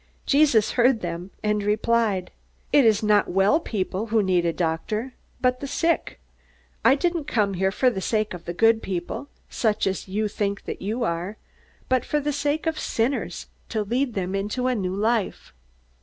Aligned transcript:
Jesus 0.25 0.71
heard 0.71 1.01
them, 1.01 1.29
and 1.43 1.61
replied: 1.61 2.31
"It 2.73 2.85
is 2.85 3.03
not 3.03 3.27
well 3.29 3.59
people 3.59 4.07
who 4.07 4.23
need 4.23 4.47
a 4.47 4.51
doctor, 4.51 5.13
but 5.41 5.59
the 5.59 5.67
sick. 5.67 6.19
I 6.83 6.95
didn't 6.95 7.25
come 7.25 7.53
here 7.53 7.71
for 7.71 7.91
the 7.91 8.01
sake 8.01 8.33
of 8.33 8.45
the 8.45 8.53
good 8.55 8.81
people, 8.81 9.27
such 9.47 9.85
as 9.85 10.07
you 10.07 10.27
think 10.27 10.63
that 10.65 10.81
you 10.81 11.03
are, 11.03 11.37
but 11.87 12.03
for 12.03 12.19
the 12.19 12.33
sake 12.33 12.65
of 12.65 12.79
sinners 12.79 13.45
to 13.69 13.83
lead 13.83 14.15
them 14.15 14.33
into 14.33 14.65
a 14.65 14.73
new 14.73 14.95
life." 14.95 15.53